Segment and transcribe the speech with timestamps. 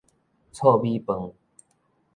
[0.51, 1.31] 糙米飯